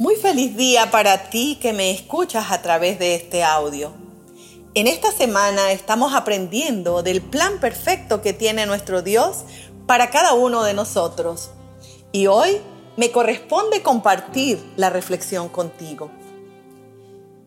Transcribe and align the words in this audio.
Muy 0.00 0.14
feliz 0.14 0.56
día 0.56 0.92
para 0.92 1.28
ti 1.28 1.58
que 1.60 1.72
me 1.72 1.90
escuchas 1.90 2.52
a 2.52 2.62
través 2.62 3.00
de 3.00 3.16
este 3.16 3.42
audio. 3.42 3.90
En 4.74 4.86
esta 4.86 5.10
semana 5.10 5.72
estamos 5.72 6.14
aprendiendo 6.14 7.02
del 7.02 7.20
plan 7.20 7.58
perfecto 7.58 8.22
que 8.22 8.32
tiene 8.32 8.64
nuestro 8.64 9.02
Dios 9.02 9.38
para 9.88 10.10
cada 10.10 10.34
uno 10.34 10.62
de 10.62 10.72
nosotros. 10.72 11.50
Y 12.12 12.28
hoy 12.28 12.60
me 12.96 13.10
corresponde 13.10 13.82
compartir 13.82 14.64
la 14.76 14.88
reflexión 14.88 15.48
contigo. 15.48 16.12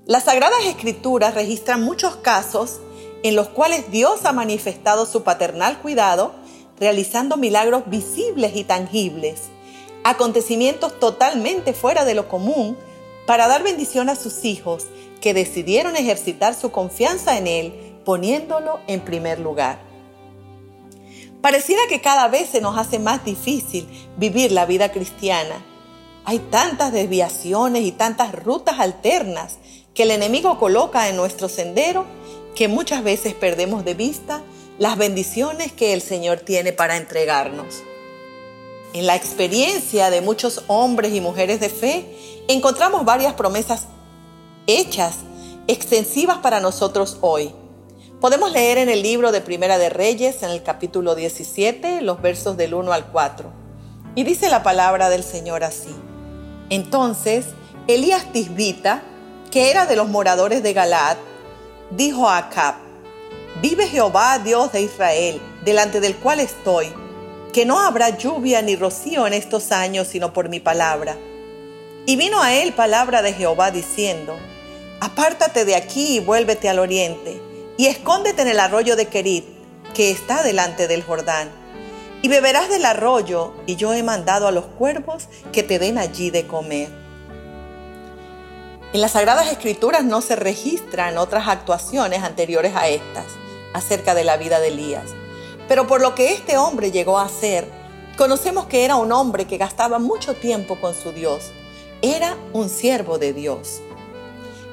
Las 0.06 0.26
Sagradas 0.26 0.66
Escrituras 0.66 1.34
registran 1.34 1.82
muchos 1.82 2.18
casos 2.18 2.82
en 3.24 3.38
los 3.38 3.48
cuales 3.48 3.90
Dios 3.92 4.26
ha 4.26 4.34
manifestado 4.34 5.06
su 5.06 5.24
paternal 5.24 5.80
cuidado, 5.80 6.36
realizando 6.78 7.38
milagros 7.38 7.84
visibles 7.88 8.58
y 8.58 8.66
tangibles 8.66 9.44
acontecimientos 10.04 11.00
totalmente 11.00 11.74
fuera 11.74 12.06
de 12.06 12.16
lo 12.16 12.28
común 12.28 12.78
para 13.26 13.48
dar 13.48 13.64
bendición 13.64 14.10
a 14.10 14.16
sus 14.16 14.46
hijos 14.46 14.88
que 15.22 15.34
decidieron 15.34 15.96
ejercitar 15.96 16.56
su 16.56 16.72
confianza 16.72 17.38
en 17.38 17.48
Él 17.48 17.74
poniéndolo 18.04 18.80
en 18.88 19.02
primer 19.02 19.40
lugar. 19.40 19.80
Pareciera 21.42 21.82
que 21.90 22.02
cada 22.02 22.28
vez 22.28 22.50
se 22.50 22.62
nos 22.62 22.78
hace 22.78 23.00
más 23.00 23.26
difícil 23.26 23.88
vivir 24.18 24.52
la 24.52 24.66
vida 24.66 24.92
cristiana. 24.92 25.64
Hay 26.26 26.40
tantas 26.40 26.92
desviaciones 26.92 27.84
y 27.84 27.92
tantas 27.92 28.34
rutas 28.34 28.80
alternas 28.80 29.58
que 29.94 30.04
el 30.04 30.12
enemigo 30.12 30.60
coloca 30.60 31.10
en 31.10 31.18
nuestro 31.18 31.50
sendero 31.50 32.06
que 32.56 32.68
muchas 32.68 33.04
veces 33.04 33.34
perdemos 33.34 33.86
de 33.86 33.94
vista 33.94 34.42
las 34.78 34.98
bendiciones 34.98 35.72
que 35.72 35.94
el 35.94 36.02
Señor 36.02 36.40
tiene 36.40 36.74
para 36.74 36.98
entregarnos. 36.98 37.84
En 38.94 39.08
la 39.08 39.16
experiencia 39.16 40.10
de 40.10 40.20
muchos 40.20 40.64
hombres 40.68 41.14
y 41.14 41.22
mujeres 41.22 41.62
de 41.62 41.70
fe, 41.70 42.44
encontramos 42.50 43.06
varias 43.06 43.34
promesas 43.36 43.88
hechas, 44.68 45.20
extensivas 45.68 46.40
para 46.40 46.60
nosotros 46.60 47.18
hoy. 47.22 47.54
Podemos 48.20 48.52
leer 48.52 48.78
en 48.78 48.90
el 48.90 49.02
libro 49.02 49.32
de 49.32 49.40
Primera 49.40 49.78
de 49.78 49.90
Reyes, 49.90 50.44
en 50.44 50.50
el 50.50 50.62
capítulo 50.62 51.16
17, 51.16 52.02
los 52.02 52.22
versos 52.22 52.58
del 52.58 52.74
1 52.74 52.92
al 52.92 53.06
4. 53.08 53.50
Y 54.16 54.24
dice 54.26 54.50
la 54.50 54.62
palabra 54.62 55.10
del 55.10 55.24
Señor 55.24 55.64
así. 55.64 55.96
Entonces, 56.70 57.46
Elías 57.88 58.34
Tisbita, 58.34 59.04
que 59.52 59.72
era 59.72 59.86
de 59.86 59.96
los 59.96 60.10
moradores 60.10 60.64
de 60.64 60.74
Galaad, 60.74 61.18
dijo 61.92 62.28
a 62.28 62.38
Acab, 62.38 62.76
Vive 63.62 63.88
Jehová, 63.88 64.40
Dios 64.40 64.74
de 64.74 64.82
Israel, 64.82 65.42
delante 65.64 66.02
del 66.02 66.18
cual 66.18 66.42
estoy, 66.42 66.94
que 67.54 67.66
no 67.66 67.80
habrá 67.80 68.18
lluvia 68.18 68.62
ni 68.62 68.76
rocío 68.76 69.28
en 69.28 69.34
estos 69.34 69.72
años 69.72 70.08
sino 70.08 70.34
por 70.34 70.50
mi 70.50 70.60
palabra. 70.60 71.18
Y 72.06 72.16
vino 72.16 72.42
a 72.42 72.54
él 72.54 72.74
palabra 72.74 73.22
de 73.22 73.34
Jehová 73.34 73.72
diciendo, 73.72 74.38
Apártate 75.00 75.66
de 75.66 75.76
aquí 75.76 76.18
y 76.18 76.20
vuélvete 76.20 76.70
al 76.70 76.80
oriente, 76.80 77.42
y 77.78 77.88
escóndete 77.88 78.44
en 78.44 78.48
el 78.48 78.60
arroyo 78.60 78.96
de 78.96 79.08
Querit, 79.08 79.46
que 79.94 80.12
está 80.12 80.44
delante 80.44 80.88
del 80.88 81.04
Jordán. 81.04 81.50
Y 82.22 82.28
beberás 82.28 82.70
del 82.70 82.86
arroyo, 82.86 83.54
y 83.66 83.76
yo 83.76 83.94
he 83.94 84.04
mandado 84.04 84.48
a 84.48 84.52
los 84.52 84.66
cuervos 84.66 85.28
que 85.52 85.64
te 85.64 85.80
den 85.80 85.98
allí 85.98 86.30
de 86.30 86.46
comer. 86.46 86.90
En 88.94 89.02
las 89.02 89.14
Sagradas 89.14 89.48
Escrituras 89.52 90.04
no 90.04 90.22
se 90.22 90.36
registran 90.36 91.18
otras 91.18 91.48
actuaciones 91.48 92.24
anteriores 92.24 92.76
a 92.76 92.90
estas 92.90 93.26
acerca 93.74 94.14
de 94.14 94.24
la 94.24 94.38
vida 94.38 94.60
de 94.60 94.68
Elías. 94.68 95.06
Pero 95.72 95.88
por 95.88 96.02
lo 96.02 96.16
que 96.16 96.34
este 96.34 96.58
hombre 96.58 96.92
llegó 96.92 97.18
a 97.18 97.30
ser, 97.30 97.66
conocemos 98.18 98.66
que 98.66 98.84
era 98.84 98.98
un 98.98 99.14
hombre 99.14 99.48
que 99.48 99.56
gastaba 99.56 100.00
mucho 100.00 100.34
tiempo 100.34 100.78
con 100.82 100.94
su 100.94 101.14
Dios. 101.14 101.54
Era 102.02 102.36
un 102.52 102.68
siervo 102.68 103.18
de 103.18 103.32
Dios. 103.32 103.80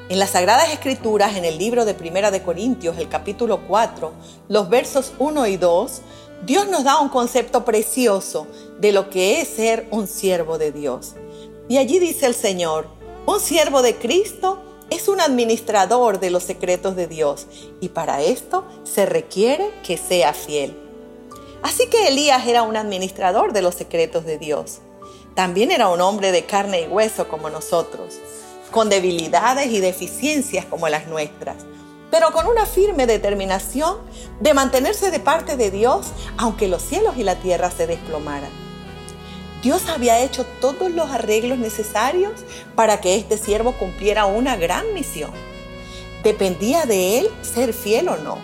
En 0.09 0.19
las 0.19 0.31
Sagradas 0.31 0.73
Escrituras, 0.73 1.37
en 1.37 1.45
el 1.45 1.57
libro 1.57 1.85
de 1.85 1.93
Primera 1.93 2.31
de 2.31 2.43
Corintios, 2.43 2.97
el 2.97 3.07
capítulo 3.07 3.61
4, 3.65 4.11
los 4.49 4.67
versos 4.67 5.13
1 5.19 5.47
y 5.47 5.55
2, 5.55 6.01
Dios 6.45 6.67
nos 6.67 6.83
da 6.83 6.99
un 6.99 7.07
concepto 7.07 7.63
precioso 7.63 8.45
de 8.81 8.91
lo 8.91 9.09
que 9.09 9.39
es 9.39 9.47
ser 9.47 9.87
un 9.91 10.05
siervo 10.05 10.57
de 10.57 10.73
Dios. 10.73 11.15
Y 11.69 11.77
allí 11.77 11.99
dice 11.99 12.25
el 12.25 12.35
Señor, 12.35 12.89
un 13.25 13.39
siervo 13.39 13.81
de 13.81 13.95
Cristo 13.95 14.61
es 14.89 15.07
un 15.07 15.21
administrador 15.21 16.19
de 16.19 16.29
los 16.29 16.43
secretos 16.43 16.97
de 16.97 17.07
Dios 17.07 17.47
y 17.79 17.87
para 17.87 18.21
esto 18.21 18.65
se 18.83 19.05
requiere 19.05 19.71
que 19.81 19.95
sea 19.95 20.33
fiel. 20.33 20.88
Así 21.61 21.87
que 21.87 22.07
Elías 22.07 22.47
era 22.47 22.63
un 22.63 22.77
administrador 22.77 23.51
de 23.53 23.61
los 23.61 23.75
secretos 23.75 24.25
de 24.25 24.37
Dios. 24.37 24.79
También 25.35 25.71
era 25.71 25.89
un 25.89 26.01
hombre 26.01 26.31
de 26.31 26.45
carne 26.45 26.81
y 26.81 26.87
hueso 26.87 27.27
como 27.27 27.49
nosotros, 27.49 28.19
con 28.71 28.89
debilidades 28.89 29.67
y 29.67 29.79
deficiencias 29.79 30.65
como 30.65 30.87
las 30.89 31.07
nuestras, 31.07 31.57
pero 32.11 32.31
con 32.31 32.47
una 32.47 32.65
firme 32.65 33.07
determinación 33.07 33.97
de 34.39 34.53
mantenerse 34.53 35.11
de 35.11 35.19
parte 35.19 35.57
de 35.57 35.69
Dios 35.71 36.07
aunque 36.37 36.67
los 36.67 36.81
cielos 36.81 37.17
y 37.17 37.23
la 37.23 37.35
tierra 37.35 37.69
se 37.71 37.87
desplomaran. 37.87 38.49
Dios 39.61 39.89
había 39.89 40.19
hecho 40.19 40.45
todos 40.61 40.89
los 40.89 41.09
arreglos 41.09 41.57
necesarios 41.57 42.31
para 42.75 43.01
que 43.01 43.15
este 43.15 43.37
siervo 43.37 43.73
cumpliera 43.73 44.25
una 44.25 44.55
gran 44.55 44.93
misión. 44.93 45.31
Dependía 46.23 46.85
de 46.85 47.19
él 47.19 47.29
ser 47.41 47.73
fiel 47.73 48.07
o 48.07 48.17
no. 48.17 48.37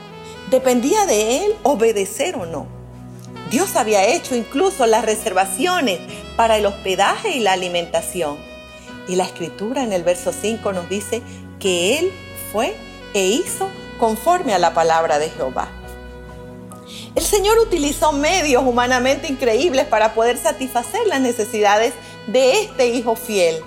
Dependía 0.50 1.06
de 1.06 1.46
él 1.46 1.56
obedecer 1.64 2.36
o 2.36 2.46
no. 2.46 2.68
Dios 3.56 3.78
había 3.78 4.06
hecho 4.06 4.36
incluso 4.36 4.86
las 4.86 5.06
reservaciones 5.06 6.02
para 6.36 6.58
el 6.58 6.66
hospedaje 6.66 7.38
y 7.38 7.40
la 7.40 7.54
alimentación. 7.54 8.38
Y 9.08 9.16
la 9.16 9.24
escritura 9.24 9.82
en 9.82 9.94
el 9.94 10.04
verso 10.04 10.34
5 10.34 10.74
nos 10.74 10.90
dice 10.90 11.22
que 11.58 11.98
Él 11.98 12.12
fue 12.52 12.76
e 13.14 13.28
hizo 13.28 13.70
conforme 13.98 14.54
a 14.54 14.60
la 14.60 14.74
palabra 14.74 15.20
de 15.20 15.30
Jehová. 15.30 15.70
El 17.16 17.24
Señor 17.24 17.58
utilizó 17.60 18.12
medios 18.12 18.62
humanamente 18.62 19.30
increíbles 19.30 19.86
para 19.86 20.14
poder 20.14 20.38
satisfacer 20.38 21.08
las 21.08 21.22
necesidades 21.22 21.94
de 22.28 22.60
este 22.60 22.88
Hijo 22.88 23.16
fiel. 23.16 23.62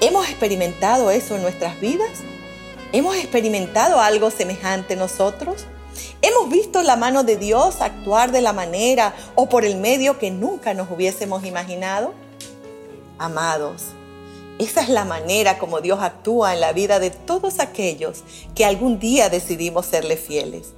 ¿Hemos 0.00 0.28
experimentado 0.28 1.10
eso 1.10 1.34
en 1.34 1.42
nuestras 1.42 1.80
vidas? 1.80 2.20
¿Hemos 2.92 3.16
experimentado 3.16 4.00
algo 4.00 4.30
semejante 4.30 4.94
nosotros? 4.94 5.66
¿Hemos 6.22 6.50
visto 6.50 6.82
la 6.82 6.96
mano 6.96 7.24
de 7.24 7.36
Dios 7.36 7.80
actuar 7.80 8.32
de 8.32 8.40
la 8.40 8.52
manera 8.52 9.14
o 9.34 9.48
por 9.48 9.64
el 9.64 9.76
medio 9.76 10.18
que 10.18 10.30
nunca 10.30 10.74
nos 10.74 10.90
hubiésemos 10.90 11.44
imaginado? 11.44 12.14
Amados, 13.18 13.82
esa 14.58 14.82
es 14.82 14.88
la 14.88 15.04
manera 15.04 15.58
como 15.58 15.80
Dios 15.80 16.00
actúa 16.00 16.54
en 16.54 16.60
la 16.60 16.72
vida 16.72 17.00
de 17.00 17.10
todos 17.10 17.58
aquellos 17.58 18.22
que 18.54 18.64
algún 18.64 19.00
día 19.00 19.28
decidimos 19.28 19.86
serle 19.86 20.16
fieles. 20.16 20.74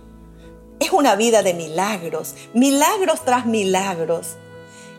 Es 0.80 0.92
una 0.92 1.14
vida 1.14 1.42
de 1.42 1.52
milagros, 1.52 2.34
milagros 2.54 3.24
tras 3.24 3.44
milagros. 3.44 4.36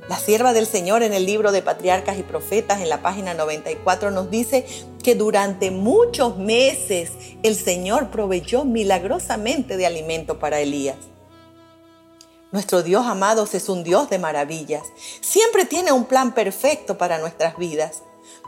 La 0.10 0.18
sierva 0.18 0.54
del 0.54 0.68
Señor 0.68 1.02
en 1.04 1.14
el 1.14 1.26
libro 1.26 1.52
de 1.52 1.62
Patriarcas 1.62 2.18
y 2.20 2.24
Profetas 2.24 2.80
en 2.80 2.90
la 2.90 3.02
página 3.02 3.34
94 3.34 4.12
nos 4.12 4.30
dice 4.30 4.66
que 5.08 5.16
durante 5.16 5.72
muchos 5.72 6.38
meses 6.38 7.12
el 7.42 7.56
Señor 7.56 8.10
proveyó 8.10 8.66
milagrosamente 8.66 9.78
de 9.78 9.86
alimento 9.86 10.38
para 10.38 10.60
Elías. 10.60 10.98
Nuestro 12.52 12.84
Dios, 12.84 13.06
amados, 13.06 13.56
es 13.56 13.70
un 13.70 13.86
Dios 13.86 14.10
de 14.10 14.20
maravillas. 14.20 14.84
Siempre 15.22 15.64
tiene 15.64 15.94
un 15.94 16.04
plan 16.04 16.34
perfecto 16.34 16.98
para 16.98 17.20
nuestras 17.20 17.56
vidas. 17.56 18.04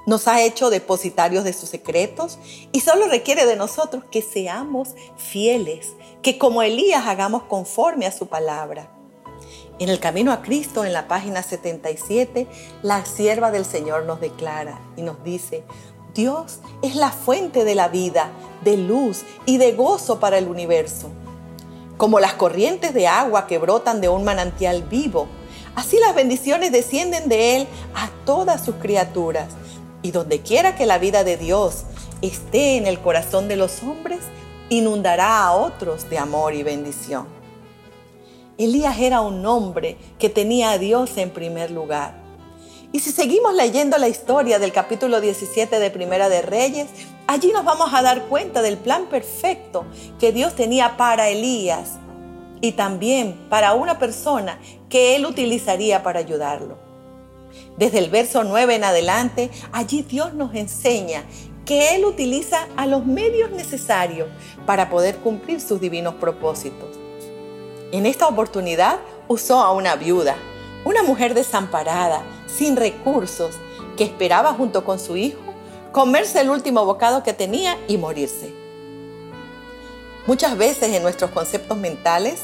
Nos 0.06 0.28
ha 0.28 0.42
hecho 0.42 0.70
depositarios 0.70 1.46
de 1.46 1.54
sus 1.54 1.70
secretos 1.70 2.38
y 2.74 2.82
solo 2.82 3.08
requiere 3.08 3.46
de 3.46 3.56
nosotros 3.56 4.04
que 4.12 4.22
seamos 4.22 4.96
fieles, 5.16 5.94
que 6.22 6.38
como 6.38 6.62
Elías 6.62 7.08
hagamos 7.08 7.44
conforme 7.44 8.06
a 8.06 8.12
su 8.12 8.28
palabra. 8.28 8.92
En 9.80 9.88
el 9.88 10.02
camino 10.02 10.34
a 10.34 10.42
Cristo, 10.42 10.84
en 10.84 10.92
la 10.92 11.08
página 11.08 11.42
77, 11.42 12.48
la 12.84 13.06
sierva 13.06 13.50
del 13.50 13.64
Señor 13.64 14.04
nos 14.04 14.20
declara 14.20 14.82
y 14.98 15.04
nos 15.04 15.24
dice, 15.24 15.64
Dios 16.14 16.60
es 16.82 16.96
la 16.96 17.12
fuente 17.12 17.64
de 17.64 17.76
la 17.76 17.88
vida, 17.88 18.32
de 18.64 18.78
luz 18.78 19.24
y 19.46 19.58
de 19.58 19.74
gozo 19.74 20.20
para 20.20 20.38
el 20.38 20.48
universo. 20.48 21.10
Como 21.98 22.20
las 22.20 22.34
corrientes 22.34 22.94
de 22.94 23.08
agua 23.08 23.48
que 23.48 23.58
brotan 23.58 24.02
de 24.02 24.10
un 24.10 24.24
manantial 24.24 24.84
vivo, 24.84 25.28
así 25.76 25.98
las 26.00 26.16
bendiciones 26.16 26.72
descienden 26.72 27.30
de 27.30 27.58
Él 27.58 27.68
a 27.94 28.10
todas 28.26 28.64
sus 28.64 28.76
criaturas. 28.76 29.50
Y 30.02 30.12
donde 30.12 30.42
quiera 30.42 30.76
que 30.76 30.86
la 30.86 30.98
vida 30.98 31.24
de 31.24 31.38
Dios 31.38 31.84
esté 32.22 32.78
en 32.78 32.88
el 32.88 33.00
corazón 33.00 33.48
de 33.48 33.58
los 33.58 33.84
hombres, 33.84 34.20
inundará 34.70 35.44
a 35.44 35.52
otros 35.54 36.10
de 36.10 36.18
amor 36.18 36.54
y 36.54 36.64
bendición. 36.64 37.28
Elías 38.58 39.00
era 39.00 39.22
un 39.22 39.46
hombre 39.46 39.98
que 40.18 40.30
tenía 40.30 40.72
a 40.72 40.78
Dios 40.78 41.18
en 41.18 41.30
primer 41.30 41.72
lugar. 41.72 42.19
Y 42.92 43.02
si 43.02 43.12
seguimos 43.12 43.54
leyendo 43.54 44.00
la 44.00 44.08
historia 44.08 44.58
del 44.58 44.72
capítulo 44.72 45.22
17 45.22 45.80
de 45.80 45.92
Primera 45.92 46.28
de 46.28 46.42
Reyes, 46.42 46.88
allí 47.28 47.52
nos 47.52 47.64
vamos 47.64 47.94
a 47.94 48.02
dar 48.02 48.24
cuenta 48.24 48.64
del 48.64 48.78
plan 48.78 49.06
perfecto 49.06 49.86
que 50.20 50.32
Dios 50.32 50.56
tenía 50.56 50.98
para 50.98 51.30
Elías 51.30 52.00
y 52.62 52.72
también 52.72 53.40
para 53.48 53.74
una 53.74 54.00
persona 54.00 54.60
que 54.90 55.16
él 55.16 55.28
utilizaría 55.28 56.02
para 56.02 56.20
ayudarlo. 56.20 56.80
Desde 57.78 58.00
el 58.00 58.10
verso 58.10 58.44
9 58.44 58.76
en 58.76 58.84
adelante, 58.84 59.52
allí 59.72 60.02
Dios 60.02 60.34
nos 60.34 60.56
enseña 60.56 61.24
que 61.66 61.96
Él 61.96 62.06
utiliza 62.06 62.68
a 62.78 62.88
los 62.88 63.06
medios 63.06 63.52
necesarios 63.52 64.28
para 64.66 64.90
poder 64.90 65.18
cumplir 65.18 65.62
sus 65.62 65.80
divinos 65.80 66.16
propósitos. 66.16 66.98
En 67.92 68.08
esta 68.08 68.28
oportunidad 68.28 69.00
usó 69.28 69.60
a 69.62 69.72
una 69.72 69.96
viuda, 69.96 70.36
una 70.84 71.04
mujer 71.04 71.36
desamparada, 71.36 72.24
sin 72.58 72.76
recursos, 72.76 73.56
que 73.98 74.04
esperaba 74.04 74.54
junto 74.54 74.86
con 74.86 75.00
su 75.00 75.18
hijo 75.18 75.40
comerse 75.92 76.42
el 76.42 76.50
último 76.50 76.86
bocado 76.86 77.24
que 77.24 77.34
tenía 77.34 77.78
y 77.88 77.98
morirse. 77.98 78.54
Muchas 80.28 80.58
veces 80.58 80.94
en 80.94 81.02
nuestros 81.02 81.32
conceptos 81.32 81.78
mentales 81.78 82.42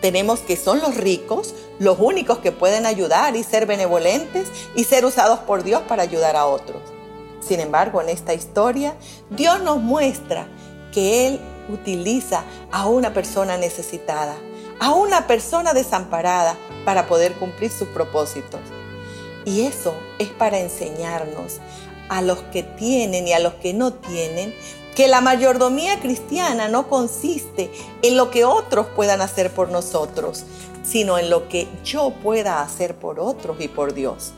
tenemos 0.00 0.40
que 0.40 0.56
son 0.56 0.80
los 0.80 0.96
ricos 0.96 1.54
los 1.78 1.98
únicos 1.98 2.38
que 2.38 2.52
pueden 2.52 2.86
ayudar 2.86 3.36
y 3.36 3.42
ser 3.42 3.66
benevolentes 3.66 4.48
y 4.74 4.84
ser 4.84 5.04
usados 5.04 5.40
por 5.40 5.64
Dios 5.64 5.82
para 5.88 6.02
ayudar 6.02 6.36
a 6.36 6.46
otros. 6.46 6.80
Sin 7.40 7.60
embargo, 7.60 8.00
en 8.00 8.08
esta 8.08 8.34
historia, 8.34 8.94
Dios 9.30 9.62
nos 9.62 9.78
muestra 9.78 10.46
que 10.92 11.26
Él 11.26 11.40
utiliza 11.68 12.44
a 12.70 12.86
una 12.86 13.12
persona 13.12 13.56
necesitada, 13.56 14.36
a 14.78 14.92
una 14.92 15.26
persona 15.26 15.74
desamparada 15.74 16.56
para 16.84 17.06
poder 17.06 17.32
cumplir 17.32 17.70
sus 17.70 17.88
propósitos. 17.88 18.60
Y 19.44 19.62
eso 19.62 19.94
es 20.18 20.28
para 20.28 20.58
enseñarnos 20.58 21.58
a 22.08 22.22
los 22.22 22.38
que 22.52 22.62
tienen 22.62 23.28
y 23.28 23.32
a 23.32 23.38
los 23.38 23.54
que 23.54 23.74
no 23.74 23.92
tienen 23.92 24.54
que 24.94 25.08
la 25.08 25.20
mayordomía 25.20 26.00
cristiana 26.00 26.68
no 26.68 26.88
consiste 26.88 27.70
en 28.02 28.16
lo 28.16 28.30
que 28.30 28.44
otros 28.44 28.86
puedan 28.94 29.20
hacer 29.20 29.50
por 29.50 29.70
nosotros, 29.70 30.44
sino 30.84 31.18
en 31.18 31.30
lo 31.30 31.48
que 31.48 31.66
yo 31.84 32.10
pueda 32.22 32.62
hacer 32.62 32.94
por 32.94 33.18
otros 33.18 33.60
y 33.60 33.68
por 33.68 33.94
Dios. 33.94 34.32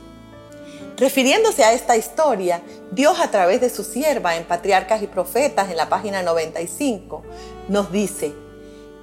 Refiriéndose 0.96 1.62
a 1.62 1.74
esta 1.74 1.96
historia, 1.96 2.62
Dios 2.90 3.20
a 3.20 3.30
través 3.30 3.60
de 3.60 3.68
su 3.68 3.84
sierva 3.84 4.36
en 4.36 4.44
Patriarcas 4.44 5.02
y 5.02 5.06
Profetas 5.06 5.70
en 5.70 5.76
la 5.76 5.90
página 5.90 6.22
95 6.22 7.22
nos 7.68 7.92
dice, 7.92 8.32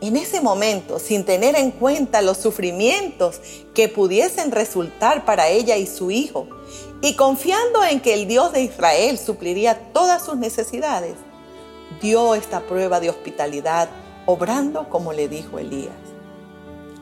en 0.08 0.18
ese 0.18 0.42
momento, 0.42 1.00
sin 1.00 1.24
tener 1.24 1.56
en 1.56 1.72
cuenta 1.72 2.22
los 2.22 2.38
sufrimientos 2.38 3.40
que 3.74 3.88
pudiesen 3.88 4.52
resultar 4.52 5.24
para 5.24 5.48
ella 5.48 5.78
y 5.78 5.88
su 5.88 6.12
hijo, 6.12 6.48
y 7.02 7.16
confiando 7.16 7.84
en 7.84 8.02
que 8.02 8.14
el 8.14 8.28
Dios 8.28 8.52
de 8.52 8.64
Israel 8.64 9.18
supliría 9.18 9.94
todas 9.94 10.24
sus 10.26 10.38
necesidades, 10.38 11.16
dio 12.02 12.36
esta 12.36 12.62
prueba 12.62 13.00
de 13.00 13.10
hospitalidad, 13.10 13.90
obrando 14.26 14.90
como 14.90 15.14
le 15.14 15.30
dijo 15.30 15.60
Elías. 15.60 15.94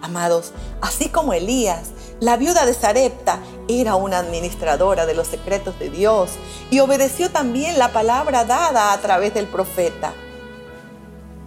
Amados, 0.02 0.52
así 0.82 1.10
como 1.10 1.34
Elías, 1.34 1.92
la 2.20 2.38
viuda 2.38 2.66
de 2.66 2.74
Sarepta 2.74 3.40
era 3.68 3.96
una 3.96 4.20
administradora 4.20 5.06
de 5.06 5.16
los 5.16 5.28
secretos 5.28 5.78
de 5.80 5.90
Dios 5.90 6.32
y 6.70 6.80
obedeció 6.80 7.32
también 7.32 7.80
la 7.80 7.94
palabra 7.94 8.46
dada 8.46 8.94
a 8.94 9.02
través 9.02 9.34
del 9.34 9.48
profeta. 9.48 10.14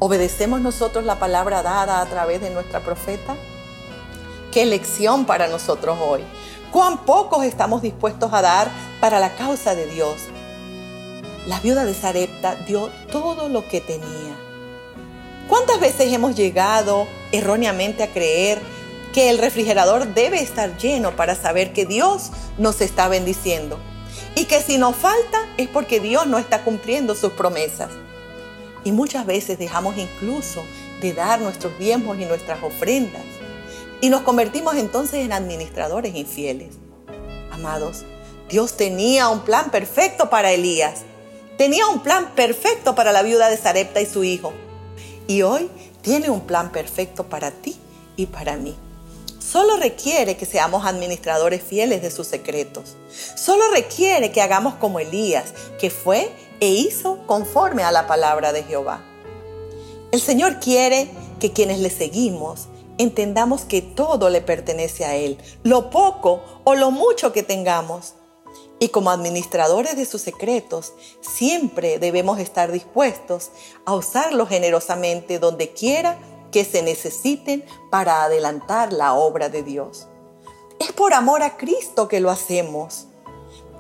¿Obedecemos 0.07 0.61
nosotros 0.61 1.07
la 1.07 1.19
palabra 1.19 1.63
dada 1.63 2.03
a 2.03 2.05
través 2.05 2.39
de 2.43 2.51
nuestra 2.51 2.81
profeta? 2.81 3.37
Qué 4.53 4.67
lección 4.67 5.25
para 5.25 5.49
nosotros 5.49 5.97
hoy. 5.99 6.21
Cuán 6.71 7.07
pocos 7.07 7.43
estamos 7.43 7.81
dispuestos 7.81 8.31
a 8.35 8.43
dar 8.43 8.71
para 9.01 9.19
la 9.19 9.35
causa 9.35 9.75
de 9.75 9.87
Dios. 9.87 10.27
La 11.47 11.59
viuda 11.61 11.87
de 11.87 11.95
Sarepta 11.95 12.55
dio 12.67 12.91
todo 13.11 13.49
lo 13.49 13.67
que 13.67 13.81
tenía. 13.81 14.37
¿Cuántas 15.49 15.81
veces 15.81 16.13
hemos 16.13 16.37
llegado 16.37 17.07
erróneamente 17.33 18.03
a 18.03 18.13
creer 18.13 18.61
que 19.15 19.31
el 19.31 19.39
refrigerador 19.39 20.13
debe 20.13 20.43
estar 20.43 20.77
lleno 20.77 21.17
para 21.17 21.35
saber 21.35 21.73
que 21.73 21.87
Dios 21.87 22.31
nos 22.59 22.83
está 22.83 23.09
bendiciendo? 23.09 23.79
Y 24.35 24.45
que 24.45 24.61
si 24.61 24.77
nos 24.77 24.97
falta 24.97 25.49
es 25.57 25.67
porque 25.69 25.99
Dios 25.99 26.27
no 26.27 26.37
está 26.37 26.63
cumpliendo 26.63 27.15
sus 27.15 27.33
promesas. 27.33 27.89
Y 28.85 28.93
muchas 28.93 29.27
veces 29.27 29.59
dejamos 29.59 29.97
incluso 29.97 30.63
de 31.01 31.13
dar 31.13 31.41
nuestros 31.41 31.79
diezmos 31.79 32.19
y 32.19 32.27
nuestras 32.27 32.63
ofrendas. 32.63 33.23
Y 34.01 34.11
nos 34.11 34.23
convertimos 34.23 34.77
entonces 34.77 35.25
en 35.25 35.33
administradores 35.33 36.15
infieles. 36.15 36.75
Amados, 37.51 38.05
Dios 38.49 38.77
tenía 38.77 39.29
un 39.29 39.41
plan 39.41 39.71
perfecto 39.71 40.29
para 40.29 40.53
Elías. 40.53 41.03
Tenía 41.57 41.87
un 41.87 42.01
plan 42.01 42.33
perfecto 42.35 42.95
para 42.95 43.13
la 43.13 43.23
viuda 43.23 43.49
de 43.49 43.57
Sarepta 43.57 44.01
y 44.01 44.07
su 44.07 44.25
hijo. 44.25 44.53
Y 45.27 45.43
hoy 45.43 45.71
tiene 46.03 46.29
un 46.29 46.43
plan 46.43 46.71
perfecto 46.71 47.25
para 47.25 47.51
ti 47.51 47.77
y 48.17 48.27
para 48.27 48.57
mí. 48.57 48.77
Solo 49.55 49.77
requiere 49.77 50.37
que 50.37 50.47
seamos 50.47 50.85
administradores 50.85 51.63
fieles 51.63 52.03
de 52.03 52.11
sus 52.11 52.27
secretos. 52.27 52.97
Solo 53.37 53.63
requiere 53.71 54.33
que 54.33 54.43
hagamos 54.43 54.75
como 54.75 54.99
Elías, 54.99 55.55
que 55.79 55.91
fue 55.91 56.29
e 56.59 56.71
hizo 56.71 57.25
conforme 57.29 57.85
a 57.85 57.93
la 57.93 58.09
palabra 58.09 58.53
de 58.53 58.65
Jehová. 58.65 59.05
El 60.11 60.21
Señor 60.21 60.59
quiere 60.59 61.09
que 61.39 61.53
quienes 61.53 61.79
le 61.79 61.91
seguimos 61.91 62.67
entendamos 62.99 63.61
que 63.61 63.81
todo 63.81 64.29
le 64.29 64.41
pertenece 64.41 65.05
a 65.05 65.15
Él, 65.15 65.39
lo 65.63 65.89
poco 65.89 66.43
o 66.65 66.75
lo 66.75 66.91
mucho 66.91 67.33
que 67.33 67.45
tengamos. 67.45 68.15
Y 68.81 68.89
como 68.89 69.13
administradores 69.13 69.97
de 69.97 70.05
sus 70.05 70.21
secretos, 70.21 70.95
siempre 71.21 72.01
debemos 72.01 72.41
estar 72.41 72.73
dispuestos 72.73 73.53
a 73.85 73.95
usarlos 73.95 74.49
generosamente 74.49 75.39
donde 75.39 75.71
quiera 75.71 76.19
que 76.55 76.65
se 76.65 76.83
necesiten 76.83 77.65
para 77.91 78.23
adelantar 78.23 78.93
la 78.93 79.15
obra 79.15 79.49
de 79.49 79.65
Dios. 79.65 80.07
Es 80.79 80.93
por 80.93 81.13
amor 81.13 81.43
a 81.43 81.57
Cristo 81.57 82.07
que 82.07 82.21
lo 82.21 82.31
hacemos. 82.31 83.07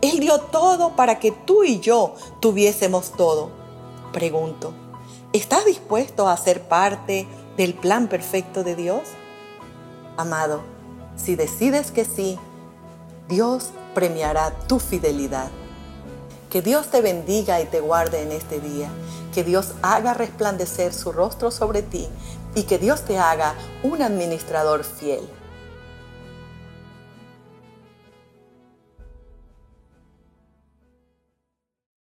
Él 0.00 0.18
dio 0.18 0.40
todo 0.40 0.96
para 0.96 1.20
que 1.20 1.30
tú 1.30 1.62
y 1.62 1.78
yo 1.78 2.16
tuviésemos 2.40 3.12
todo. 3.12 3.50
Pregunto, 4.12 4.72
¿estás 5.32 5.64
dispuesto 5.64 6.26
a 6.26 6.36
ser 6.36 6.62
parte 6.62 7.28
del 7.56 7.74
plan 7.74 8.08
perfecto 8.08 8.64
de 8.64 8.74
Dios? 8.74 9.02
Amado, 10.16 10.60
si 11.14 11.36
decides 11.36 11.92
que 11.92 12.04
sí, 12.04 12.40
Dios 13.28 13.70
premiará 13.94 14.50
tu 14.66 14.80
fidelidad. 14.80 15.48
Que 16.50 16.60
Dios 16.60 16.88
te 16.88 17.02
bendiga 17.02 17.60
y 17.60 17.66
te 17.66 17.78
guarde 17.78 18.22
en 18.22 18.32
este 18.32 18.58
día. 18.58 18.88
Que 19.32 19.44
Dios 19.44 19.74
haga 19.82 20.12
resplandecer 20.12 20.92
su 20.92 21.12
rostro 21.12 21.52
sobre 21.52 21.82
ti 21.82 22.08
y 22.54 22.64
que 22.64 22.78
Dios 22.78 23.02
te 23.04 23.18
haga 23.18 23.54
un 23.82 24.02
administrador 24.02 24.84
fiel. 24.84 25.20